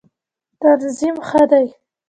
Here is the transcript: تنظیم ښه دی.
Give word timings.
تنظیم 0.61 1.15
ښه 1.27 1.43
دی. 1.51 1.67